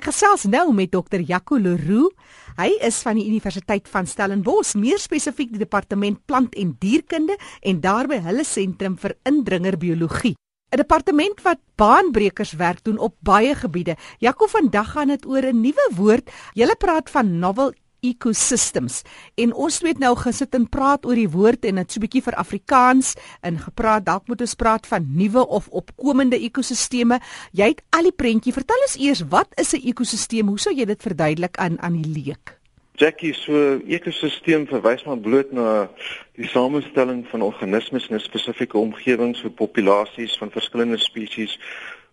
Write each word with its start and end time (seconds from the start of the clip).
Ek 0.00 0.06
gesels 0.08 0.46
nou 0.48 0.70
met 0.72 0.88
Dr. 0.88 1.20
Jaco 1.28 1.58
Leroux. 1.60 2.08
Hy 2.56 2.70
is 2.88 3.02
van 3.04 3.18
die 3.20 3.26
Universiteit 3.28 3.84
van 3.92 4.06
Stellenbosch, 4.08 4.70
meer 4.80 4.96
spesifiek 4.96 5.50
die 5.52 5.60
departement 5.60 6.16
plant 6.24 6.56
en 6.56 6.70
dierkunde 6.80 7.36
en 7.60 7.82
daarby 7.84 8.16
hulle 8.24 8.46
sentrum 8.48 8.96
vir 8.96 9.12
indringerbiologie. 9.28 10.32
'n 10.72 10.80
Departement 10.80 11.42
wat 11.44 11.60
baanbrekers 11.76 12.54
werk 12.56 12.80
doen 12.84 12.96
op 12.96 13.12
baie 13.20 13.52
gebiede. 13.54 13.98
Jaco, 14.24 14.46
vandag 14.46 14.96
gaan 14.96 15.08
dit 15.12 15.26
oor 15.26 15.44
'n 15.44 15.60
nuwe 15.60 15.90
woord. 15.96 16.30
Jy 16.54 16.74
praat 16.78 17.10
van 17.10 17.38
novel 17.38 17.74
ecosystems. 18.00 19.02
En 19.34 19.54
ons 19.54 19.80
het 19.82 19.98
nou 19.98 20.14
gesit 20.16 20.54
en 20.54 20.68
praat 20.68 21.06
oor 21.06 21.14
die 21.14 21.30
woord 21.30 21.64
en 21.64 21.74
dit 21.74 21.92
so 21.92 21.98
'n 21.98 22.06
bietjie 22.06 22.22
vir 22.22 22.34
Afrikaans 22.34 23.14
in 23.42 23.58
gepraat. 23.58 24.04
Dalk 24.04 24.28
moet 24.28 24.40
ons 24.40 24.54
praat 24.54 24.86
van 24.86 25.06
nuwe 25.16 25.46
of 25.46 25.68
opkomende 25.68 26.38
ekosisteme. 26.38 27.20
Jy 27.52 27.68
het 27.68 27.82
al 27.90 28.02
die 28.02 28.12
prentjie. 28.12 28.52
Vertel 28.52 28.80
ons 28.86 28.96
eers 28.98 29.22
wat 29.28 29.48
is 29.56 29.72
'n 29.74 29.86
ekosisteem? 29.88 30.48
Hoe 30.48 30.58
sou 30.58 30.74
jy 30.74 30.84
dit 30.84 31.02
verduidelik 31.02 31.56
aan 31.56 31.80
aan 31.80 32.02
die 32.02 32.12
leek? 32.24 32.60
Jackie, 33.00 33.32
so 33.32 33.78
ekosisteem 33.88 34.66
verwys 34.68 35.04
maar 35.06 35.16
bloot 35.24 35.52
na 35.56 35.88
die 36.36 36.48
samestelling 36.52 37.22
van 37.30 37.42
organismes 37.46 38.08
in 38.10 38.16
'n 38.16 38.20
spesifieke 38.20 38.76
omgewing, 38.78 39.36
so 39.36 39.48
populasies 39.48 40.36
van 40.38 40.50
verskillende 40.50 40.98
spesies, 40.98 41.58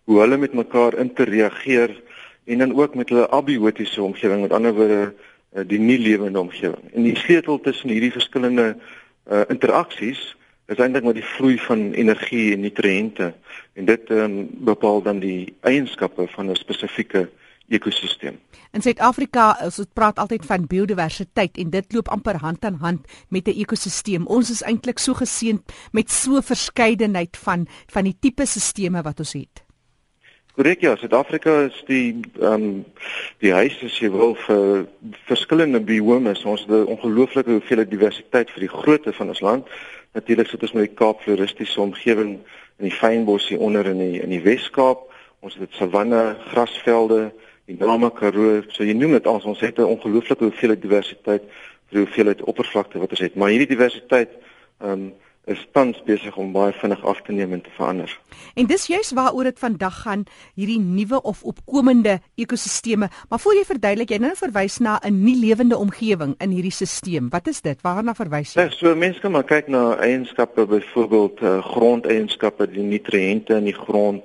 hoe 0.04 0.20
hulle 0.20 0.36
met 0.36 0.54
mekaar 0.54 0.96
interageer 0.96 1.92
en 2.46 2.58
dan 2.58 2.72
ook 2.72 2.94
met 2.94 3.08
hulle 3.08 3.30
abiotiese 3.30 4.02
omgewing, 4.02 4.40
met 4.40 4.52
ander 4.52 4.72
woorde 4.74 5.14
die 5.66 5.78
nie 5.78 5.98
lewende 5.98 6.40
omgewing. 6.40 6.92
En 6.92 7.02
die 7.02 7.16
sleutel 7.16 7.60
tussen 7.60 7.88
hierdie 7.88 8.12
verskillende 8.12 8.76
uh, 9.30 9.42
interaksies 9.48 10.36
is 10.68 10.78
eintlik 10.78 11.04
maar 11.04 11.16
die 11.16 11.24
vloei 11.24 11.56
van 11.64 11.92
energie 11.92 12.52
en 12.52 12.60
nutriënte 12.60 13.32
en 13.72 13.88
dit 13.88 14.10
um, 14.10 14.48
bepaal 14.68 15.02
dan 15.02 15.22
die 15.24 15.54
eienskappe 15.60 16.26
van 16.34 16.50
'n 16.50 16.56
spesifieke 16.56 17.28
ekosisteem. 17.68 18.36
In 18.72 18.82
Suid-Afrika, 18.82 19.56
ons 19.64 19.80
praat 19.92 20.18
altyd 20.18 20.44
van 20.46 20.66
biodiversiteit 20.66 21.56
en 21.56 21.70
dit 21.70 21.92
loop 21.92 22.08
amper 22.08 22.36
hand 22.36 22.64
aan 22.64 22.78
hand 22.80 23.06
met 23.28 23.48
'n 23.48 23.56
ekosisteem. 23.60 24.26
Ons 24.26 24.50
is 24.50 24.62
eintlik 24.62 24.98
so 24.98 25.14
geseënd 25.14 25.72
met 25.92 26.10
so 26.10 26.40
verskeidenheid 26.40 27.36
van 27.36 27.66
van 27.86 28.04
die 28.04 28.16
tipe 28.20 28.46
sisteme 28.46 29.02
wat 29.02 29.18
ons 29.18 29.32
het. 29.32 29.67
Korrek 30.58 30.80
ja, 30.80 30.96
Suid-Afrika 30.98 31.52
is 31.68 31.76
die 31.86 32.18
ehm 32.40 32.52
um, 32.52 32.70
die 33.38 33.52
huis 33.54 33.76
as 33.86 33.94
jy 34.02 34.08
wil 34.10 34.32
vir 34.42 34.88
verskillende 35.28 35.78
biome. 35.78 36.32
Ons 36.34 36.64
het 36.64 36.72
'n 36.74 36.90
ongelooflike 36.94 37.50
hoeveelheid 37.50 37.90
diversiteit 37.90 38.50
vir 38.50 38.64
die 38.66 38.72
grootte 38.72 39.12
van 39.12 39.28
ons 39.28 39.40
land. 39.40 39.68
Natuurlik 40.18 40.48
sit 40.50 40.62
ons 40.62 40.72
met 40.72 40.88
die 40.88 40.96
Kaap 40.98 41.22
floristiese 41.22 41.80
omgewing 41.80 42.32
in 42.78 42.88
die 42.88 42.98
fynbos 43.00 43.46
hier 43.48 43.60
onder 43.60 43.86
in 43.86 43.98
die 43.98 44.18
in 44.20 44.34
die 44.34 44.42
Wes-Kaap. 44.42 44.98
Ons 45.40 45.54
het 45.54 45.78
savanne, 45.78 46.36
grasvelde, 46.50 47.30
die 47.66 47.76
Nama 47.78 48.10
Karoo. 48.10 48.62
So 48.68 48.82
jy 48.82 48.98
noem 48.98 49.12
dit 49.12 49.26
al 49.26 49.40
ons 49.44 49.60
het 49.60 49.78
'n 49.78 49.94
ongelooflike 49.94 50.44
hoeveelheid 50.44 50.82
diversiteit 50.82 51.42
vir 51.86 51.94
die 51.94 52.04
hoeveelheid 52.04 52.42
oppervlakte 52.42 52.98
wat 52.98 53.10
ons 53.10 53.20
het. 53.20 53.34
Maar 53.36 53.54
hierdie 53.54 53.76
diversiteit 53.76 54.30
ehm 54.80 54.90
um, 54.90 55.12
is 55.48 55.66
tans 55.72 55.98
besig 56.06 56.36
om 56.36 56.52
baie 56.52 56.72
vinnig 56.72 57.04
af 57.04 57.22
te 57.26 57.32
neem 57.32 57.52
en 57.52 57.62
te 57.64 57.70
verander. 57.76 58.12
En 58.54 58.66
dis 58.66 58.86
juist 58.86 59.12
waaroor 59.16 59.48
dit 59.48 59.58
vandag 59.58 60.02
gaan, 60.02 60.24
hierdie 60.54 60.80
nuwe 60.80 61.22
of 61.22 61.42
opkomende 61.42 62.18
ekosisteme. 62.34 63.08
Maar 63.28 63.40
voor 63.40 63.54
jy 63.54 63.64
verduidelik, 63.64 64.10
jy 64.10 64.20
nou 64.22 64.34
verwys 64.36 64.78
na 64.78 64.98
'n 65.02 65.22
nie 65.24 65.36
lewende 65.36 65.76
omgewing 65.76 66.34
in 66.38 66.50
hierdie 66.50 66.70
stelsel. 66.70 67.28
Wat 67.30 67.46
is 67.46 67.60
dit? 67.60 67.80
Waarna 67.82 68.14
verwys 68.14 68.54
jy? 68.54 68.62
Ja, 68.62 68.70
so 68.70 68.94
mense 68.94 69.20
kan 69.20 69.32
maar 69.32 69.44
kyk 69.44 69.68
na 69.68 69.96
eienskappe, 69.96 70.66
byvoorbeeld 70.66 71.42
uh, 71.42 71.58
grondeienskappe, 71.64 72.66
die 72.70 72.82
nutriënte 72.82 73.54
in 73.54 73.64
die 73.64 73.76
grond, 73.76 74.22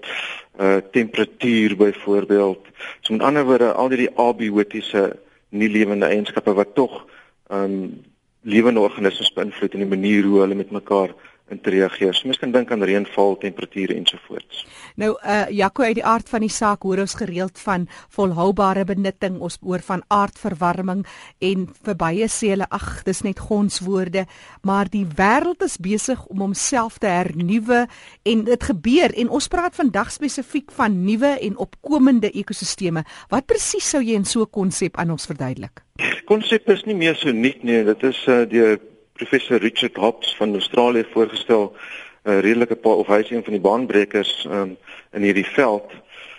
uh 0.60 0.82
temperatuur 0.92 1.76
byvoorbeeld. 1.78 2.68
So 3.02 3.14
met 3.14 3.22
ander 3.22 3.46
woorde, 3.46 3.72
al 3.74 3.90
hierdie 3.90 4.12
abiotiese 4.16 5.20
nie 5.50 5.70
lewende 5.70 6.06
eienskappe 6.06 6.54
wat 6.54 6.76
tog 6.76 7.06
um 7.50 8.04
lewende 8.44 8.84
organismes 8.84 9.32
beïnvloed 9.34 9.74
in 9.74 9.86
die 9.86 9.90
manier 9.90 10.26
hoe 10.28 10.42
hulle 10.44 10.58
met 10.60 10.72
mekaar 10.72 11.14
interageer. 11.54 12.14
So 12.14 12.28
mens 12.28 12.40
kan 12.42 12.52
dink 12.52 12.72
aan 12.72 12.84
reënval, 12.84 13.38
temperature 13.42 13.96
ensovoorts. 13.96 14.66
Nou 15.00 15.14
uh 15.18 15.46
Jaco 15.50 15.84
uit 15.84 15.98
die 15.98 16.06
aard 16.06 16.30
van 16.30 16.44
die 16.46 16.52
saak 16.52 16.84
hoor 16.86 17.02
ons 17.04 17.16
gereeld 17.18 17.60
van 17.66 17.88
volhoubare 18.14 18.86
benutting, 18.86 19.40
ons 19.42 19.58
hoor 19.62 19.82
van 19.86 20.04
aardverwarming 20.14 21.04
en 21.42 21.66
verbye 21.86 22.28
sê 22.30 22.54
hulle 22.54 22.68
ag, 22.70 23.02
dis 23.08 23.24
net 23.26 23.42
gonswoorde, 23.42 24.26
maar 24.62 24.90
die 24.94 25.06
wêreld 25.18 25.64
is 25.66 25.80
besig 25.82 26.22
om 26.30 26.46
homself 26.46 27.00
te 27.02 27.10
hernuwe 27.10 27.86
en 28.30 28.46
dit 28.50 28.70
gebeur 28.70 29.14
en 29.24 29.34
ons 29.34 29.50
praat 29.50 29.76
vandag 29.76 30.14
spesifiek 30.14 30.72
van 30.78 31.04
nuwe 31.06 31.36
en 31.40 31.58
opkomende 31.58 32.32
ekosisteme. 32.32 33.06
Wat 33.34 33.50
presies 33.50 33.90
sou 33.90 34.02
jy 34.04 34.16
in 34.20 34.26
so 34.26 34.42
'n 34.42 34.50
konsep 34.52 34.98
aan 34.98 35.12
ons 35.12 35.26
verduidelik? 35.26 35.82
Konsep 36.26 36.70
is 36.70 36.86
nie 36.86 36.96
meer 36.96 37.16
so 37.16 37.32
nuut 37.32 37.64
nie, 37.64 37.84
dit 37.84 38.04
is 38.04 38.28
uh 38.28 38.46
deur 38.46 38.80
professor 39.14 39.60
Richard 39.60 39.96
Hobbs 39.96 40.36
van 40.36 40.54
Australië 40.54 41.06
voorgestel 41.12 41.76
'n 42.24 42.30
uh, 42.30 42.40
redelike 42.40 42.76
paar 42.76 42.96
of 42.96 43.08
hy 43.08 43.20
is 43.20 43.30
een 43.30 43.44
van 43.44 43.54
die 43.54 43.62
baanbrekers 43.62 44.46
um, 44.50 44.78
in 45.12 45.22
hierdie 45.22 45.46
veld. 45.46 45.92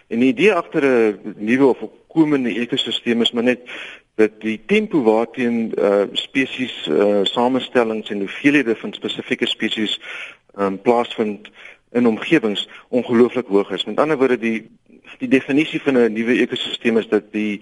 En 0.07 0.19
die 0.19 0.29
idee 0.29 0.53
agter 0.53 0.85
'n 0.85 1.35
nuwe 1.37 1.67
of 1.67 1.81
opkomende 1.81 2.55
ekosisteem 2.55 3.21
is 3.21 3.33
maar 3.33 3.43
net 3.43 3.61
dat 4.15 4.41
die 4.41 4.61
tempo 4.67 5.03
waarteen 5.03 5.73
uh, 5.79 6.03
spesies 6.13 6.87
uh, 6.87 7.21
samestellings 7.23 8.11
en 8.11 8.19
hoeveelhede 8.19 8.77
van 8.77 8.93
spesifieke 8.93 9.47
spesies 9.47 10.01
um, 10.59 10.81
plaasvind 10.81 11.51
in 11.93 12.07
omgewings 12.07 12.69
ongelooflik 12.89 13.47
hoog 13.47 13.71
is. 13.71 13.85
Met 13.85 13.99
ander 13.99 14.17
woorde 14.17 14.39
die 14.39 14.71
die 15.19 15.29
definisie 15.29 15.81
van 15.83 15.99
'n 15.99 16.13
nuwe 16.13 16.39
ekosisteem 16.41 16.99
is 16.99 17.09
dat 17.09 17.33
die 17.33 17.61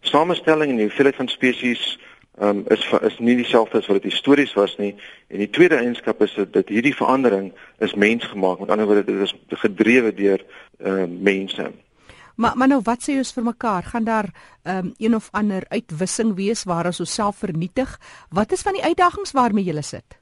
samestelling 0.00 0.70
en 0.70 0.76
die 0.76 0.86
hoeveelheid 0.86 1.16
van 1.16 1.28
spesies 1.28 1.98
um, 2.40 2.64
is 2.68 2.84
is 3.00 3.18
nie 3.18 3.36
dieselfde 3.36 3.78
as 3.78 3.86
wat 3.86 4.02
dit 4.02 4.12
histories 4.12 4.52
was 4.54 4.76
nie. 4.76 4.94
En 5.28 5.38
die 5.38 5.50
tweede 5.50 5.80
eienskap 5.80 6.22
is 6.22 6.34
dat, 6.36 6.68
hierdie 6.68 6.94
verandering 6.94 7.52
is 7.78 7.94
mensgemaak. 7.94 8.60
Met 8.60 8.70
ander 8.70 8.86
woorde 8.86 9.04
dit 9.04 9.20
is 9.20 9.34
gedrewe 9.62 10.14
deur 10.14 10.44
uh, 10.78 11.04
mense. 11.06 11.70
Maar 12.36 12.56
maar 12.56 12.68
nou 12.68 12.80
wat 12.84 13.08
sê 13.08 13.16
ons 13.16 13.32
vir 13.32 13.44
mekaar? 13.44 13.82
Gaan 13.82 14.04
daar 14.04 14.28
um, 14.62 14.92
een 14.98 15.14
of 15.14 15.28
ander 15.32 15.64
uitwissing 15.68 16.34
wees 16.36 16.64
waar 16.64 16.86
ons 16.86 17.00
osself 17.00 17.36
vernietig? 17.36 17.98
Wat 18.30 18.52
is 18.52 18.62
van 18.62 18.76
die 18.76 18.84
uitdagings 18.84 19.32
waarmee 19.32 19.64
jy 19.64 19.82
sit 19.82 20.20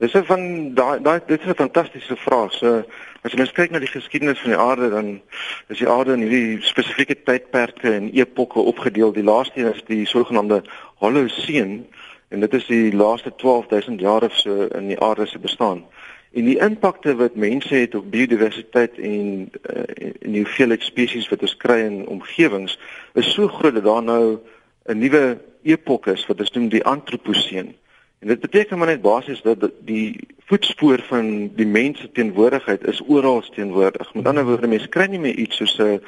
Dis 0.00 0.14
van 0.24 0.74
daai 0.74 1.02
daai 1.04 1.20
dit 1.26 1.40
is 1.40 1.46
'n 1.46 1.54
fantastiese 1.54 2.16
vraag. 2.16 2.52
So 2.52 2.84
as 3.22 3.32
jy 3.32 3.36
mens 3.36 3.52
kyk 3.52 3.70
na 3.70 3.78
die 3.78 3.94
geskiedenis 3.96 4.40
van 4.40 4.50
die 4.50 4.58
aarde 4.58 4.88
dan 4.90 5.20
is 5.68 5.78
die 5.78 5.88
aarde 5.88 6.12
in 6.12 6.22
hierdie 6.24 6.62
spesifieke 6.62 7.22
tydperke 7.22 7.92
en 7.92 8.08
epokke 8.12 8.60
opgedeel. 8.60 9.12
Die 9.12 9.22
laaste 9.22 9.60
een 9.60 9.74
is 9.74 9.82
die 9.84 10.06
sogenaamde 10.06 10.62
Holocene 10.94 11.84
en 12.28 12.40
dit 12.40 12.54
is 12.54 12.66
die 12.66 12.96
laaste 12.96 13.34
12000 13.36 14.00
jaar 14.00 14.22
of 14.22 14.36
so 14.36 14.62
in 14.72 14.88
die 14.88 15.00
aarde 15.00 15.26
se 15.26 15.38
bestaan. 15.38 15.84
En 16.32 16.44
die 16.44 16.58
impakte 16.58 17.16
wat 17.16 17.34
mense 17.34 17.74
het 17.74 17.94
op 17.94 18.10
biodiversiteit 18.10 18.98
en 18.98 19.50
uh, 19.76 19.82
en 20.22 20.32
die 20.32 20.42
hoeveelheid 20.42 20.82
spesies 20.82 21.28
wat 21.28 21.42
ons 21.42 21.56
kry 21.56 21.80
in 21.84 22.06
omgewings 22.06 22.78
is 23.14 23.32
so 23.32 23.48
groot 23.48 23.74
dat 23.74 23.84
daar 23.84 24.02
nou 24.02 24.38
'n 24.86 24.98
nuwe 24.98 25.38
epok 25.62 26.06
is 26.06 26.26
wat 26.26 26.40
ons 26.40 26.52
noem 26.52 26.68
die 26.68 26.84
Anthropocene. 26.84 27.74
En 28.20 28.28
dit 28.28 28.40
beteken 28.40 28.78
maar 28.78 28.86
net 28.86 29.00
basies 29.00 29.42
dat 29.42 29.70
die 29.80 30.28
voetspoor 30.44 31.00
van 31.08 31.54
die 31.56 31.66
mens 31.66 32.00
se 32.00 32.12
teenwoordigheid 32.12 32.86
is 32.86 33.00
oral 33.08 33.40
teenwoordig. 33.40 34.14
Met 34.14 34.26
ander 34.26 34.44
woorde, 34.44 34.68
mense 34.68 34.88
kry 34.88 35.06
nie 35.08 35.20
meer 35.22 35.34
iets 35.40 35.56
soos 35.56 35.78
'n 35.78 36.02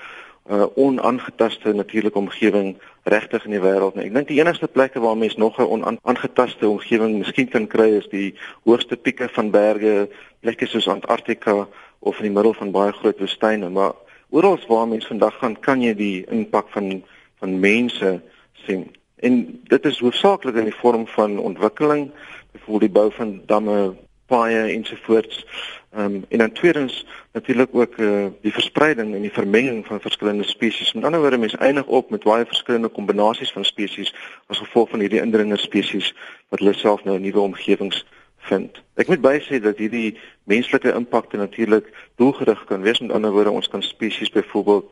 uh, 0.50 0.66
onaangetaste 0.74 1.72
natuurlike 1.72 2.18
omgewing 2.18 2.76
regtig 3.02 3.44
in 3.44 3.56
die 3.56 3.62
wêreld 3.64 3.94
nie. 3.94 4.04
Ek 4.10 4.14
dink 4.14 4.28
die 4.28 4.40
enigste 4.40 4.68
plekke 4.68 5.00
waar 5.00 5.16
mense 5.16 5.38
nog 5.38 5.56
'n 5.58 5.72
onaangetaste 5.76 6.68
omgewing 6.68 7.18
miskien 7.18 7.48
kan 7.48 7.66
kry 7.66 7.88
is 7.96 8.08
die 8.08 8.34
hoogste 8.64 8.96
pieke 8.96 9.28
van 9.32 9.50
berge, 9.50 10.08
plekke 10.40 10.66
soos 10.66 10.88
Antarktika 10.88 11.68
of 11.98 12.16
in 12.16 12.28
die 12.28 12.36
middel 12.36 12.54
van 12.54 12.70
baie 12.70 12.92
groot 12.92 13.18
woestyne, 13.18 13.68
maar 13.70 13.92
oral 14.30 14.58
waar 14.68 14.88
mense 14.88 15.08
vandag 15.08 15.38
gaan, 15.38 15.60
kan 15.60 15.80
jy 15.80 15.94
die 15.94 16.24
impak 16.28 16.68
van 16.68 17.02
van 17.38 17.60
mense 17.60 18.20
sien. 18.52 18.90
En 19.22 19.60
dit 19.70 19.84
is 19.84 19.98
hoofsaaklik 19.98 20.56
in 20.58 20.64
die 20.64 20.74
vorm 20.74 21.06
van 21.06 21.38
ontwikkeling, 21.38 22.10
byvoorbeeld 22.52 22.80
die 22.80 23.00
bou 23.00 23.12
van 23.14 23.42
damme, 23.46 23.94
paaie 24.26 24.72
ensovoorts. 24.72 25.46
Ehm 25.92 26.14
um, 26.14 26.24
en 26.28 26.38
dan 26.38 26.52
tweedens 26.52 27.06
natuurlik 27.32 27.74
ook 27.74 27.96
uh, 27.96 28.26
die 28.40 28.52
verspreiding 28.52 29.14
en 29.14 29.20
die 29.20 29.32
vermenging 29.32 29.86
van 29.86 30.00
verskillende 30.00 30.44
spesies. 30.44 30.92
Met 30.92 31.04
ander 31.04 31.20
woorde, 31.20 31.38
mense 31.38 31.56
eindig 31.56 31.86
op 31.86 32.10
met 32.10 32.24
baie 32.24 32.46
verskillende 32.46 32.88
kombinasies 32.88 33.52
van 33.52 33.64
spesies 33.64 34.14
as 34.46 34.58
gevolg 34.58 34.90
van 34.90 35.00
hierdie 35.00 35.20
indringer 35.20 35.58
spesies 35.58 36.14
wat 36.48 36.58
hulle 36.58 36.74
self 36.74 37.04
nou 37.04 37.16
in 37.16 37.22
nuwe 37.22 37.40
omgewings 37.40 38.04
vind. 38.50 38.82
Ek 38.94 39.08
moet 39.08 39.22
bysê 39.22 39.60
dat 39.62 39.78
hierdie 39.78 40.18
menslike 40.50 40.94
impakte 40.98 41.36
natuurlik 41.36 41.92
doelgerig 42.16 42.64
kan 42.64 42.82
wees. 42.82 43.00
Met 43.00 43.12
ander 43.12 43.30
woorde, 43.30 43.50
ons 43.50 43.68
kan 43.68 43.82
spesies 43.82 44.34
byvoorbeeld 44.34 44.90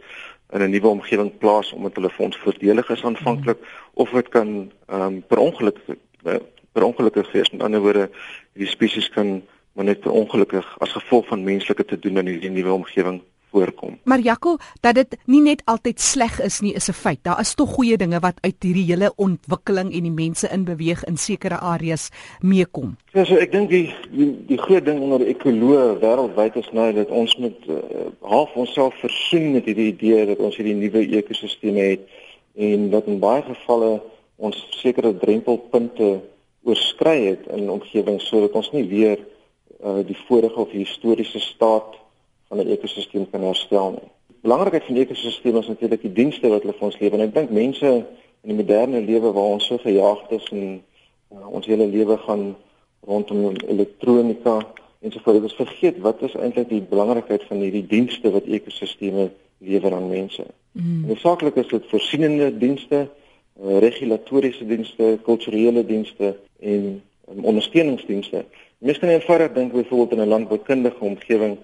in 0.52 0.62
'n 0.62 0.70
nuwe 0.70 0.88
omgewing 0.88 1.38
plaas 1.38 1.72
omdat 1.72 1.94
hulle 1.94 2.10
vir 2.10 2.24
ons 2.24 2.36
voordelig 2.36 2.90
is 2.90 3.04
aanvanklik 3.04 3.60
mm. 3.60 3.66
of 3.94 4.10
dit 4.10 4.28
kan 4.28 4.70
ehm 4.86 5.02
um, 5.02 5.22
per 5.26 5.38
ongeluk 5.38 5.78
uh, 6.24 6.34
per 6.72 6.82
ongelukkig 6.82 7.32
wees. 7.32 7.50
Met 7.50 7.62
ander 7.62 7.80
woorde, 7.80 8.10
hierdie 8.52 8.70
spesies 8.72 9.08
kan 9.08 9.42
maar 9.72 9.84
net 9.84 10.00
per 10.00 10.10
ongelukkig 10.10 10.78
as 10.78 10.92
gevolg 10.92 11.26
van 11.26 11.44
menslike 11.44 11.84
te 11.84 11.98
doen 11.98 12.16
in 12.16 12.26
hierdie 12.26 12.50
nuwe 12.50 12.72
omgewing 12.72 13.22
voorkom. 13.50 13.98
Maar 14.04 14.20
Jaco, 14.20 14.56
dat 14.80 14.94
dit 14.94 15.16
nie 15.24 15.42
net 15.42 15.62
altyd 15.64 16.00
sleg 16.00 16.40
is 16.40 16.60
nie, 16.60 16.74
is 16.74 16.88
'n 16.88 16.92
feit. 16.92 17.18
Daar 17.22 17.40
is 17.40 17.54
tog 17.54 17.70
goeie 17.70 17.96
dinge 17.96 18.20
wat 18.20 18.38
uit 18.40 18.56
hierdie 18.60 18.84
hele 18.84 19.12
ontwikkeling 19.16 19.92
en 19.94 20.02
die 20.02 20.10
mense 20.10 20.48
in 20.48 20.64
beweeg 20.64 21.04
in 21.04 21.16
sekere 21.16 21.58
areas 21.58 22.08
meekom. 22.40 22.96
Ja, 23.12 23.24
so 23.24 23.34
ek 23.34 23.52
dink 23.52 23.68
die, 23.70 23.94
die 24.10 24.30
die 24.46 24.58
groot 24.58 24.84
ding 24.84 25.00
onder 25.00 25.26
ekoloë 25.26 25.98
wêreldwyd 26.00 26.56
is 26.56 26.70
nou 26.72 26.92
dat 26.92 27.10
ons 27.10 27.36
moet 27.36 27.68
uh, 27.68 27.76
half 28.20 28.54
onsself 28.54 28.94
versoen 29.00 29.52
met 29.52 29.64
hierdie 29.64 29.92
idee 29.92 30.26
dat 30.26 30.38
ons 30.38 30.56
hierdie 30.56 30.74
nuwe 30.74 31.06
ekosisteme 31.18 31.80
het 31.80 32.08
en 32.54 32.90
dat 32.90 33.06
in 33.06 33.18
baie 33.18 33.42
gevalle 33.42 34.00
ons 34.36 34.56
sekere 34.80 35.12
drempelpunte 35.16 36.20
oorskry 36.62 37.16
het 37.26 37.46
in 37.56 37.70
omgewings 37.70 38.28
sodat 38.28 38.56
ons 38.58 38.70
nie 38.72 38.86
weer 38.88 39.18
uh, 39.84 40.00
die 40.06 40.16
vorige 40.26 40.60
of 40.60 40.72
historiese 40.74 41.40
staat 41.40 41.99
van 42.50 42.58
'n 42.58 42.70
ekosisteem 42.76 43.30
kan 43.30 43.42
herstel 43.42 43.90
nie. 43.90 44.08
Belangrikheid 44.42 44.84
van 44.84 44.96
ekosisteme 44.96 45.58
is 45.58 45.66
natuurlik 45.66 46.02
die 46.02 46.12
dienste 46.12 46.48
wat 46.48 46.62
hulle 46.62 46.74
vir 46.78 46.88
ons 46.88 46.98
lewer 46.98 47.18
en 47.18 47.26
ek 47.28 47.34
dink 47.34 47.50
mense 47.50 47.90
in 48.42 48.48
die 48.50 48.58
moderne 48.62 49.00
lewe 49.00 49.32
waar 49.32 49.52
ons 49.56 49.66
so 49.66 49.78
gejaagd 49.78 50.30
is 50.32 50.46
en 50.50 50.82
uh, 51.32 51.46
ons 51.46 51.66
hele 51.66 51.86
lewe 51.86 52.16
gaan 52.26 52.56
rondom 53.06 53.56
elektronika 53.68 54.56
en 55.00 55.12
so 55.12 55.20
voort, 55.24 55.42
ons 55.42 55.54
vergeet 55.54 56.00
wat 56.04 56.22
is 56.22 56.34
eintlik 56.34 56.68
die 56.68 56.82
belangrikheid 56.82 57.44
van 57.48 57.62
hierdie 57.64 57.86
dienste 57.86 58.32
wat 58.34 58.48
ekosisteme 58.48 59.30
lewer 59.58 59.94
aan 59.94 60.08
mense. 60.08 60.44
Mm. 60.72 61.04
Hoofsaaklik 61.12 61.56
is 61.62 61.68
dit 61.68 61.86
voorsienende 61.92 62.50
dienste, 62.58 63.06
uh, 63.60 63.78
regulatoriese 63.78 64.66
dienste, 64.66 65.18
kulturele 65.22 65.84
dienste 65.86 66.34
en 66.58 67.02
um, 67.30 67.44
ondersteuningsdienste. 67.44 68.44
Mens 68.78 68.98
kan 68.98 69.12
eenvoudig 69.12 69.52
dink 69.52 69.72
byvoorbeeld 69.72 70.18
in 70.18 70.24
'n 70.24 70.32
landboukundige 70.34 71.04
omgewing 71.04 71.58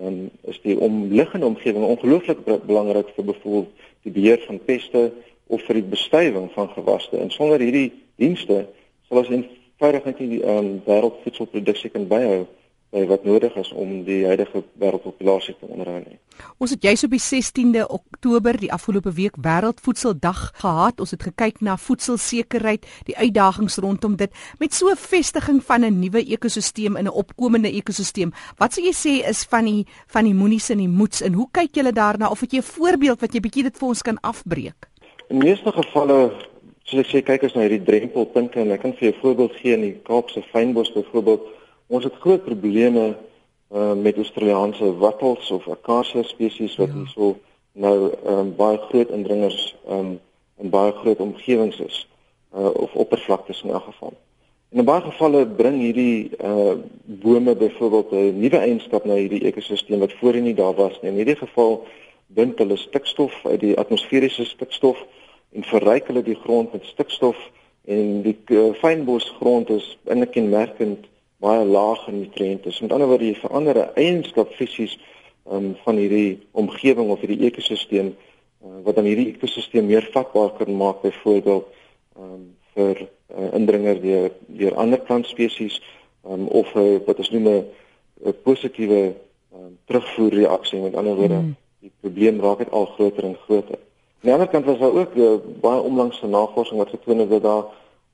um, 0.00 0.30
is 0.50 0.60
die 0.62 0.78
omliggende 0.78 1.46
omgewing 1.46 1.84
ongelooflik 1.84 2.44
belangrik 2.44 3.12
vir 3.16 3.24
byvoorbeeld 3.24 3.84
die 4.02 4.12
beheer 4.12 4.40
van 4.46 4.60
peste 4.64 5.10
of 5.46 5.62
vir 5.66 5.80
die 5.80 5.90
bestuiving 5.92 6.50
van 6.54 6.70
gewasse. 6.72 7.16
En 7.16 7.30
sonder 7.30 7.60
hierdie 7.60 7.92
dienste 8.16 8.66
sal 9.08 9.22
ons 9.22 9.30
eenvoudig 9.30 10.04
net 10.08 10.18
die 10.18 10.42
um, 10.42 10.74
wêreldvoedselproduksie 10.86 11.92
kan 11.92 12.08
byhou 12.08 12.42
by 12.42 12.61
wat 12.92 13.24
nodig 13.24 13.54
is 13.56 13.70
om 13.72 14.02
die 14.04 14.26
huidige 14.28 14.60
wêreldpopulasie 14.76 15.54
te 15.56 15.64
onderhou 15.66 15.96
nie. 16.02 16.18
Ons 16.60 16.74
het 16.74 16.82
juis 16.84 17.04
op 17.06 17.14
die 17.14 17.20
16de 17.24 17.86
Oktober 17.88 18.58
die 18.60 18.72
afgelope 18.72 19.12
week 19.16 19.38
wêreldvoedseldag 19.40 20.42
gehad. 20.60 21.00
Ons 21.00 21.14
het 21.16 21.24
gekyk 21.24 21.62
na 21.64 21.78
voedselsekerheid, 21.80 22.84
die 23.08 23.16
uitdagings 23.16 23.78
rondom 23.80 24.16
dit 24.20 24.30
met 24.60 24.74
so 24.74 24.90
'n 24.90 24.96
vestiging 24.96 25.62
van 25.64 25.84
'n 25.84 26.00
nuwe 26.00 26.20
ekosisteem 26.20 26.96
in 26.96 27.06
'n 27.06 27.16
opkomende 27.22 27.72
ekosisteem. 27.72 28.32
Wat 28.58 28.72
sou 28.72 28.84
jy 28.84 28.92
sê 28.92 29.28
is 29.28 29.44
van 29.44 29.64
die 29.64 29.86
van 30.06 30.24
die 30.24 30.34
moenies 30.34 30.70
en 30.70 30.78
die 30.78 30.88
moets 30.88 31.22
en 31.22 31.32
hoe 31.32 31.48
kyk 31.50 31.74
julle 31.74 31.92
daarna 31.92 32.28
of 32.28 32.40
het 32.40 32.52
jy 32.52 32.58
'n 32.58 32.62
voorbeeld 32.76 33.20
wat 33.20 33.32
jy 33.32 33.40
bietjie 33.40 33.62
dit 33.62 33.78
vir 33.78 33.88
ons 33.88 34.02
kan 34.02 34.20
afbreek? 34.20 34.88
In 35.28 35.38
meeste 35.38 35.72
gevalle 35.72 36.32
soos 36.84 37.00
ek 37.00 37.06
sê 37.06 37.22
kyk 37.22 37.42
ons 37.42 37.54
na 37.54 37.60
hierdie 37.60 37.84
drempelpunte 37.84 38.60
en 38.60 38.70
ek 38.70 38.80
kan 38.80 38.92
vir 38.92 39.08
jou 39.08 39.12
'n 39.12 39.20
voorbeeld 39.20 39.52
gee 39.56 39.72
in 39.72 39.80
die 39.80 40.00
Kaapse 40.02 40.42
fynbos 40.52 40.92
byvoorbeeld 40.92 41.61
Ons 41.92 42.04
het 42.08 42.14
groot 42.24 42.44
probleme 42.44 43.16
uh 43.72 43.92
met 43.92 44.16
Australiese 44.16 44.96
wattels 44.96 45.50
of 45.50 45.68
akasia 45.68 46.22
spesies 46.22 46.76
wat 46.76 46.88
ja. 46.88 46.94
hierso 46.94 47.36
nou 47.72 47.96
um 48.32 48.52
baie 48.56 48.78
groot 48.88 49.10
indringers 49.12 49.74
um 49.88 50.14
in 50.60 50.72
baie 50.72 50.92
groot 50.92 51.20
omgewings 51.20 51.80
is 51.80 51.98
uh 52.56 52.72
of 52.84 52.94
oppervlaktes 53.04 53.62
in 53.62 53.74
elk 53.76 53.84
geval. 53.90 54.12
En 54.72 54.78
in 54.78 54.88
baie 54.88 55.04
gevalle 55.04 55.44
bring 55.46 55.76
hierdie 55.80 56.32
uh 56.40 56.78
bome 57.04 57.56
byvoorbeeld 57.56 58.12
'n 58.12 58.40
nuwe 58.40 58.56
eienskap 58.56 59.04
na 59.04 59.20
hierdie 59.20 59.44
ekosisteem 59.52 60.00
wat 60.00 60.16
voorheen 60.20 60.48
nie 60.48 60.56
daar 60.56 60.74
was 60.74 61.00
nie. 61.00 61.10
In 61.10 61.20
hierdie 61.20 61.40
geval 61.44 61.84
bind 62.26 62.58
hulle 62.58 62.76
stikstof 62.76 63.36
uit 63.44 63.60
die 63.60 63.76
atmosferiese 63.76 64.44
stikstof 64.44 65.04
en 65.52 65.64
verryk 65.64 66.06
hulle 66.08 66.22
die 66.22 66.40
grond 66.44 66.72
met 66.72 66.84
stikstof 66.84 67.36
en 67.84 68.22
die 68.22 68.38
uh, 68.48 68.72
fynbosgrond 68.80 69.70
is 69.70 69.98
inkenmerkend 70.04 71.11
baie 71.42 71.64
laag 71.66 72.06
in 72.10 72.20
nutriënte. 72.22 72.70
So 72.70 72.86
met 72.86 72.94
ander 72.94 73.10
woorde 73.10 73.30
jy 73.30 73.38
verander 73.40 73.78
'n 73.78 73.94
eienskap 73.94 74.52
fisies 74.58 74.98
um, 75.50 75.74
van 75.84 75.96
hierdie 75.96 76.40
omgewing 76.52 77.10
of 77.10 77.20
hierdie 77.20 77.46
ekosisteem 77.48 78.12
uh, 78.12 78.78
wat 78.86 78.96
dan 78.96 79.08
hierdie 79.10 79.32
ekosisteem 79.34 79.86
meer 79.86 80.08
vatbaar 80.14 80.52
kan 80.58 80.76
maak 80.76 81.02
byvoorbeeld 81.02 81.66
um, 82.18 82.54
vir 82.74 83.02
uh, 83.02 83.48
indringer 83.58 84.00
deur 84.00 84.30
deur 84.46 84.74
ander 84.74 85.00
plantspesies 85.00 85.80
um, 86.24 86.46
of 86.46 86.70
uh, 86.74 87.00
wat 87.06 87.18
ons 87.18 87.30
noem 87.30 87.48
'n 87.48 88.34
positiewe 88.42 89.14
um, 89.54 89.78
terugvoerreaksie. 89.86 90.80
Met 90.80 90.94
ander 90.94 91.16
woorde 91.16 91.40
mm. 91.40 91.56
die 91.80 91.92
probleem 92.00 92.40
raak 92.40 92.58
net 92.58 92.70
al 92.70 92.86
groter 92.86 93.24
en 93.24 93.36
groter. 93.46 93.78
Aan 94.22 94.28
die 94.30 94.32
ander 94.32 94.48
kant 94.48 94.64
was 94.64 94.78
daar 94.78 94.94
ook 94.94 95.14
uh, 95.14 95.34
baie 95.60 95.80
onlangse 95.80 96.26
navorsing 96.26 96.78
wat 96.78 96.94
getoon 96.94 97.18
het 97.18 97.30
dat 97.30 97.42
daar 97.42 97.64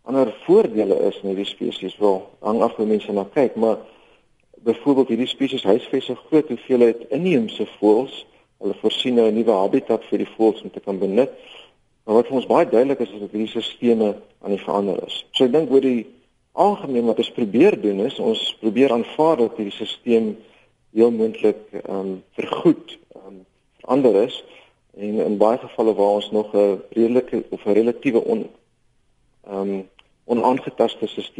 ander 0.08 0.32
voordele 0.46 0.96
is 1.08 1.20
in 1.22 1.28
hierdie 1.32 1.49
spesies. 1.49 1.96
Wel 2.00 2.22
hang 2.40 2.62
af 2.64 2.76
hoe 2.81 2.87
mense 2.88 3.12
na 3.12 3.26
kyk 3.34 3.56
maar 3.60 3.78
byvoorbeeld 4.64 5.12
hierdie 5.12 5.31
spesies 5.31 5.64
huisves 5.69 6.08
'n 6.08 6.20
groot 6.28 6.49
hoeveelheid 6.49 7.08
inheemse 7.08 7.66
voëls. 7.78 8.26
Hulle 8.58 8.75
voorsien 8.81 9.14
nou 9.14 9.28
'n 9.28 9.34
nuwe 9.34 9.52
habitat 9.52 10.05
vir 10.10 10.19
die 10.19 10.32
voëls 10.37 10.62
om 10.62 10.70
te 10.70 10.81
kan 10.81 10.99
benut. 10.99 11.31
Maar 12.05 12.14
wat 12.14 12.26
vir 12.26 12.37
ons 12.37 12.46
baie 12.46 12.69
duidelik 12.69 12.99
is 12.99 13.10
is 13.10 13.20
dat 13.20 13.31
hierdie 13.31 13.49
stelsels 13.49 14.16
aan 14.43 14.50
die 14.50 14.64
verander 14.64 15.06
is. 15.06 15.26
So 15.31 15.44
ek 15.44 15.52
dink 15.52 15.70
oor 15.70 15.81
die 15.81 16.06
algemeen 16.52 17.05
wat 17.06 17.19
ons 17.19 17.31
probeer 17.31 17.81
doen 17.81 18.00
is 18.00 18.19
ons 18.19 18.56
probeer 18.60 18.93
aanvaar 18.93 19.37
dat 19.37 19.56
hierdie 19.56 19.75
stelsel 19.75 20.37
heel 20.96 21.10
moontlik 21.10 21.60
ehm 21.72 21.99
um, 21.99 22.22
vergoed 22.38 22.99
ehm 23.14 23.26
um, 23.26 23.44
verander 23.81 24.22
is 24.22 24.44
en 24.96 25.20
in 25.25 25.37
baie 25.38 25.58
gevalle 25.58 25.94
waar 25.94 26.16
ons 26.20 26.31
nog 26.31 26.55
'n 26.55 26.81
redelike 26.90 27.44
of 27.50 27.64
'n 27.64 27.72
relatiewe 27.72 28.25
on 28.25 28.49
ehm 29.46 29.60
um, 29.60 29.88
onaangetaste 30.29 31.07
stelsels 31.09 31.31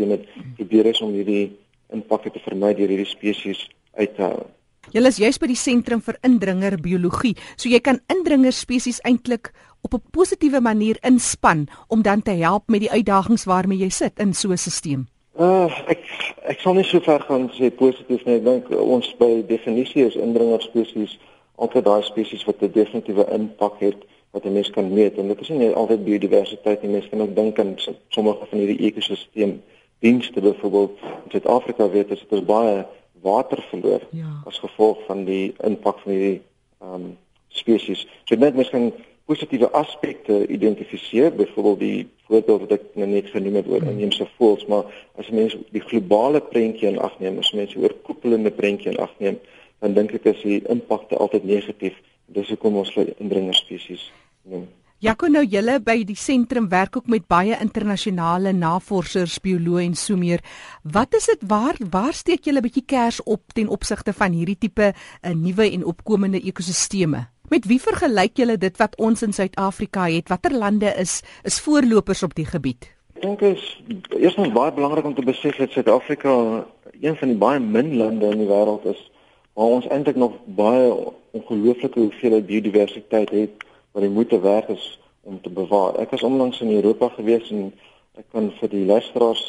probeer 0.57 0.87
is 0.87 1.01
om 1.05 1.13
hierdie 1.13 1.53
impak 1.95 2.29
te 2.33 2.41
vermy 2.45 2.75
deur 2.75 2.89
hierdie 2.89 3.09
spesies 3.09 3.69
uit 3.97 4.15
te 4.17 4.23
hou. 4.23 4.47
Julle 4.93 5.11
is 5.13 5.19
juis 5.21 5.39
by 5.41 5.49
die 5.51 5.59
sentrum 5.59 6.01
vir 6.01 6.17
indringer 6.25 6.79
biologie, 6.81 7.35
so 7.57 7.69
jy 7.69 7.81
kan 7.85 8.01
indringer 8.09 8.55
spesies 8.57 9.03
eintlik 9.05 9.53
op 9.85 9.95
'n 9.95 10.03
positiewe 10.13 10.61
manier 10.61 10.97
inspann 11.03 11.69
om 11.89 12.03
dan 12.03 12.23
te 12.23 12.31
help 12.31 12.69
met 12.69 12.81
die 12.81 12.91
uitdagings 12.91 13.45
waarmee 13.45 13.79
jy 13.79 13.91
sit 13.91 14.19
in 14.19 14.35
so 14.35 14.51
'n 14.51 14.57
stelsel. 14.57 15.07
Uh, 15.39 15.71
ek 15.87 16.03
ek 16.45 16.61
sal 16.61 16.75
nie 16.75 16.85
so 16.85 17.01
ver 17.01 17.21
gaan 17.21 17.51
sê 17.51 17.71
positief 17.71 18.25
nie. 18.25 18.35
Ek 18.35 18.45
dink 18.45 18.71
ons 18.71 19.15
by 19.19 19.45
definisie 19.47 20.07
is 20.07 20.17
indringer 20.17 20.63
spesies 20.63 21.19
altyd 21.59 21.85
daai 21.85 22.03
spesies 22.03 22.45
wat 22.45 22.63
'n 22.63 22.73
definitiewe 22.73 23.25
impak 23.33 23.79
het 23.81 24.01
wat 24.31 24.45
'n 24.45 24.53
mens 24.53 24.71
kan 24.71 24.93
meet 24.93 25.19
en 25.19 25.29
dit 25.29 25.41
is 25.41 25.49
nie 25.49 25.71
altyd 25.73 26.05
biodiversiteit 26.05 26.83
nie. 26.83 26.91
Mense 26.91 27.09
kan 27.09 27.21
ook 27.21 27.35
dink 27.35 27.59
aan 27.59 27.75
sommige 28.09 28.47
van 28.51 28.59
hierdie 28.59 28.87
ekosisteem 28.87 29.63
dienste 29.99 30.41
byvoorbeeld 30.41 30.99
in 31.25 31.31
Suid-Afrika 31.31 31.89
weet 31.91 32.11
ons 32.11 32.21
het 32.21 32.33
ons 32.33 32.45
baie 32.45 32.87
water 33.23 33.63
verloor 33.71 34.01
ja. 34.11 34.43
as 34.45 34.59
gevolg 34.59 34.99
van 35.07 35.25
die 35.25 35.55
impak 35.65 35.99
van 35.99 36.13
hierdie 36.13 36.43
ehm 36.81 36.95
um, 36.95 37.17
spesies. 37.49 38.07
So 38.25 38.37
net 38.37 38.55
mens 38.55 38.71
kan 38.71 38.93
positiewe 39.25 39.71
aspekte 39.71 40.47
identifiseer, 40.47 41.35
byvoorbeeld 41.35 41.79
die 41.79 42.09
voorbeeld 42.29 42.61
wat 42.61 42.73
ek 42.79 42.85
nou 42.95 43.09
net 43.09 43.27
genoem 43.33 43.59
het 43.61 43.67
oor 43.69 43.81
hmm. 43.81 43.91
inheemse 43.97 44.27
voëls, 44.37 44.67
maar 44.67 44.85
as 45.21 45.29
mense 45.29 45.59
die 45.75 45.85
globale 45.85 46.41
prentjie 46.41 46.89
in 46.89 47.01
ag 47.05 47.19
neem, 47.21 47.41
as 47.43 47.53
mense 47.57 47.79
oorkoepelende 47.81 48.53
prentjie 48.55 48.93
in 48.93 49.01
ag 49.05 49.13
neem, 49.19 49.37
dan 49.85 49.97
dink 49.99 50.15
ek 50.17 50.31
is 50.33 50.41
die 50.45 50.61
impakte 50.73 51.19
altyd 51.21 51.45
negatief 51.49 51.99
dis 52.35 52.49
hoekom 52.53 52.83
ons 52.83 52.93
hulle 52.95 53.15
indringer 53.19 53.57
spesies 53.57 54.11
noem. 54.45 54.69
Jaco 54.99 55.29
nou 55.31 55.45
julle 55.47 55.77
by 55.79 56.01
die 56.03 56.17
sentrum 56.19 56.65
werk 56.73 56.97
ook 56.99 57.07
met 57.07 57.29
baie 57.31 57.55
internasionale 57.63 58.51
navorsers, 58.51 59.37
bioloë 59.45 59.85
en 59.85 59.93
so 59.95 60.19
meer. 60.19 60.43
Wat 60.83 61.15
is 61.15 61.29
dit 61.31 61.45
waar 61.47 61.79
waar 61.93 62.13
steek 62.13 62.49
julle 62.51 62.59
'n 62.59 62.67
bietjie 62.67 62.83
kers 62.83 63.23
op 63.23 63.43
ten 63.55 63.69
opsigte 63.69 64.13
van 64.13 64.33
hierdie 64.33 64.59
tipe 64.59 64.93
'n 65.23 65.31
uh, 65.31 65.35
nuwe 65.35 65.71
en 65.71 65.85
opkomende 65.85 66.41
ekosisteme? 66.41 67.29
Met 67.49 67.67
wie 67.67 67.81
vergelyk 67.81 68.37
julle 68.37 68.59
dit 68.59 68.77
wat 68.77 68.97
ons 68.97 69.23
in 69.23 69.33
Suid-Afrika 69.33 70.09
het? 70.11 70.29
Watter 70.29 70.53
lande 70.53 70.93
is 70.99 71.23
is 71.45 71.61
voorlopers 71.61 72.23
op 72.23 72.35
die 72.35 72.47
gebied? 72.47 72.91
Ek 73.15 73.23
dink 73.23 73.41
is 73.41 73.81
eerstens 74.19 74.53
baie 74.53 74.73
belangrik 74.73 75.05
om 75.05 75.15
te 75.15 75.23
besef 75.23 75.57
dat 75.57 75.71
Suid-Afrika 75.71 76.67
een 77.01 77.17
van 77.17 77.29
die 77.29 77.39
baie 77.39 77.61
min 77.61 77.97
lande 77.97 78.27
in 78.27 78.39
die 78.39 78.51
wêreld 78.51 78.85
is 78.85 79.11
waar 79.59 79.75
ons 79.75 79.87
eintlik 79.91 80.17
nog 80.17 80.37
baie 80.45 80.91
ongelooflike 81.31 81.99
hoeveelheid 81.99 82.47
biodiversiteit 82.47 83.31
het 83.31 83.65
wat 83.91 84.03
die 84.05 84.11
moeite 84.11 84.41
werd 84.41 84.69
is 84.69 85.01
om 85.27 85.41
te 85.43 85.51
bewaar. 85.51 85.97
Ek 85.99 86.13
was 86.15 86.23
onlangs 86.23 86.61
in 86.63 86.71
Europa 86.71 87.09
gewees 87.17 87.51
en 87.51 87.73
ek 88.21 88.29
kan 88.31 88.53
vir 88.61 88.71
die 88.71 88.85
luisteraars 88.87 89.43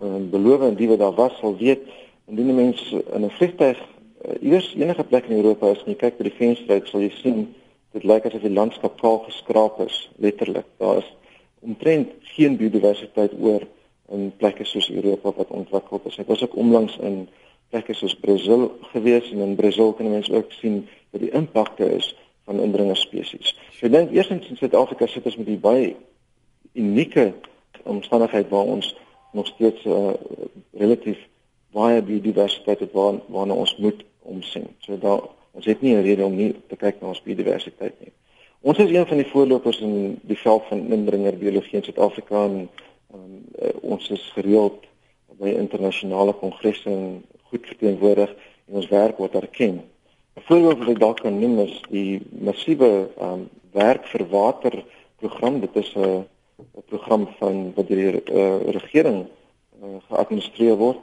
uh, 0.00 0.14
beloof 0.32 0.64
en 0.64 0.78
die 0.78 0.88
wat 0.88 1.02
daar 1.02 1.12
was 1.18 1.36
sal 1.42 1.58
weet 1.60 1.82
indien 2.32 2.54
mense 2.56 3.02
in 3.12 3.26
'n 3.26 3.34
vliegtuig 3.36 3.76
uh, 3.76 4.38
iewers 4.40 4.70
enige 4.80 5.04
plek 5.04 5.28
in 5.28 5.36
Europa 5.42 5.74
is 5.74 5.84
en 5.84 5.92
jy 5.92 5.98
kyk 6.06 6.16
by 6.16 6.28
die 6.30 6.38
venster 6.38 6.80
uit 6.80 6.88
sal 6.88 7.04
jy 7.04 7.12
sien 7.20 7.44
dit 7.92 8.04
lyk 8.04 8.30
asof 8.30 8.40
die 8.40 8.56
landskap 8.60 8.96
kaal 9.04 9.20
geskraap 9.28 9.80
is 9.84 10.08
letterlik. 10.16 10.72
Daar 10.78 11.04
is 11.04 11.12
omtrent 11.60 12.16
geen 12.32 12.56
biodiversiteit 12.56 13.36
oor 13.36 13.68
in 14.08 14.32
plekke 14.40 14.64
soos 14.64 14.88
Europa 14.88 15.36
wat 15.36 15.52
ontwikkeld 15.52 16.06
is. 16.06 16.18
Ek 16.18 16.32
was 16.32 16.42
ook 16.42 16.56
onlangs 16.56 16.96
in 16.96 17.28
plekke 17.70 17.94
soos 17.94 18.16
Brasil 18.18 18.68
gewees 18.92 19.30
en 19.30 19.44
in 19.44 19.56
Brasil 19.56 19.92
kan 19.94 20.10
mense 20.10 20.34
ook 20.34 20.52
sien 20.52 20.82
wat 21.10 21.22
die 21.22 21.30
impakte 21.30 21.86
is 21.96 22.14
van 22.44 22.60
indringer 22.60 22.96
spesies. 22.98 23.54
So 23.78 23.86
ek 23.86 23.94
dink 23.94 24.14
eerstens 24.14 24.48
in 24.50 24.58
Suid-Afrika 24.58 25.06
sit 25.06 25.26
ons 25.26 25.38
met 25.38 25.46
die 25.46 25.60
baie 25.60 25.94
unieke 26.74 27.30
omstandigheid 27.82 28.50
waar 28.50 28.70
ons 28.76 28.94
nog 29.32 29.46
steeds 29.46 29.84
uh, 29.86 30.14
relatief 30.78 31.18
baie 31.74 32.02
biodiversiteit 32.02 32.82
het 32.82 32.92
waar 32.92 33.20
waarna 33.30 33.54
ons 33.54 33.76
moet 33.78 34.02
omsien. 34.26 34.66
So 34.82 34.98
daar 34.98 35.22
ons 35.54 35.66
het 35.66 35.82
nie 35.82 35.94
'n 35.94 36.02
rede 36.02 36.24
om 36.24 36.34
nie 36.36 36.54
te 36.68 36.76
kyk 36.76 37.00
na 37.00 37.08
ons 37.08 37.22
biodiversiteit 37.22 37.94
nie. 38.00 38.12
Ons 38.60 38.78
is 38.78 38.90
een 38.90 39.06
van 39.06 39.16
die 39.16 39.26
voorlopers 39.26 39.80
in 39.80 40.18
die 40.22 40.38
veld 40.38 40.62
van 40.68 40.92
indringer 40.92 41.36
biologie 41.38 41.78
in 41.78 41.82
Suid-Afrika 41.82 42.44
en 42.44 42.68
um, 43.14 43.44
uh, 43.62 43.70
ons 43.80 44.10
is 44.10 44.30
gereeld 44.34 44.84
by 45.38 45.48
internasionale 45.48 46.32
kongresse 46.32 46.90
en 46.90 47.22
goed 47.50 47.66
verteenwoordig 47.66 48.34
en 48.68 48.80
ons 48.80 48.88
werk 48.88 49.18
word 49.18 49.34
erken. 49.34 49.80
'n 50.36 50.46
Voorbeeld 50.48 50.78
wat 50.78 50.88
ek 50.88 51.00
dalk 51.00 51.20
kan 51.20 51.40
noem 51.40 51.58
is 51.66 51.76
die 51.90 52.20
massiewe 52.30 53.10
um, 53.20 53.48
werk 53.72 54.06
vir 54.12 54.24
water 54.30 54.84
program. 55.18 55.60
Dit 55.60 55.76
is 55.76 55.94
'n 55.94 56.00
uh, 56.00 56.20
'n 56.78 56.84
program 56.86 57.28
van 57.38 57.72
wat 57.74 57.88
deur 57.88 58.12
die 58.12 58.34
uh, 58.34 58.60
regering 58.76 59.26
uh, 59.82 59.96
geadministreer 60.08 60.76
word. 60.76 60.98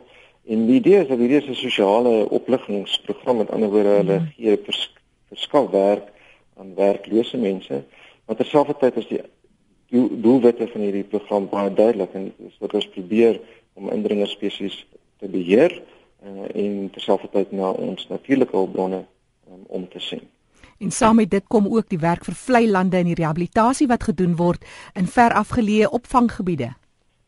En 0.48 0.66
die 0.66 0.80
idee 0.80 1.02
is 1.02 1.08
dat 1.08 1.18
hierdie 1.18 1.50
'n 1.50 1.56
sosiale 1.56 2.30
opliggingsprogram 2.30 3.38
met 3.38 3.52
ander 3.52 3.70
woorde 3.70 3.98
hulle 4.00 4.18
hmm. 4.18 4.32
gee 4.38 4.58
vers, 4.64 4.94
verskaf 5.30 5.70
werk 5.70 6.08
aan 6.58 6.76
werklose 6.76 7.38
mense, 7.38 7.84
maar 8.26 8.36
terselfdertyd 8.36 8.96
is 8.96 9.08
die 9.08 9.22
doel, 9.90 10.10
doelwitte 10.22 10.68
van 10.68 10.82
hierdie 10.82 11.04
program 11.04 11.50
baie 11.50 11.74
duidelik 11.74 12.14
en 12.14 12.34
dis 12.38 12.58
wat 12.60 12.74
ons 12.74 12.90
probeer 12.96 13.40
om 13.74 13.92
indringer 13.94 14.28
spesies 14.28 14.86
te 15.20 15.30
beheer 15.30 15.82
uh, 16.24 16.48
en 16.64 16.90
terselfdertyd 16.92 17.52
na 17.52 17.70
ons 17.72 18.08
natuurlike 18.08 18.56
hulpbronne 18.56 19.04
um, 19.52 19.64
om 19.68 19.88
te 19.90 20.00
sien. 20.00 20.22
En 20.78 20.92
saam 20.92 21.16
met 21.16 21.30
dit 21.30 21.48
kom 21.48 21.68
ook 21.68 21.90
die 21.90 22.00
werk 22.00 22.26
vir 22.26 22.36
vlei 22.38 22.68
lande 22.70 22.98
en 22.98 23.10
die 23.10 23.18
rehabilitasie 23.18 23.88
wat 23.88 24.04
gedoen 24.04 24.36
word 24.38 24.66
in 24.94 25.08
ver 25.08 25.34
afgeleë 25.34 25.90
opvanggebiede. 25.90 26.70